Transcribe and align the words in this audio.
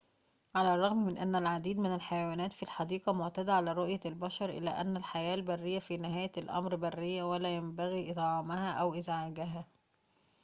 على 0.55 0.75
الرغم 0.75 1.05
من 1.05 1.17
أن 1.17 1.35
العديد 1.35 1.79
من 1.79 1.93
الحيوانات 1.95 2.53
في 2.53 2.63
الحديقة 2.63 3.13
معتادة 3.13 3.53
على 3.53 3.73
رؤية 3.73 3.99
البشر 4.05 4.49
إلا 4.49 4.81
أن 4.81 4.97
الحياة 4.97 5.35
البريّةَ 5.35 5.79
في 5.79 5.97
نهاية 5.97 6.31
الأمر 6.37 6.75
بريّةٌ 6.75 7.23
ولا 7.23 7.55
ينبغي 7.55 8.11
إطعامها 8.11 8.73
أو 8.73 8.93
إزعاجها 8.93 9.67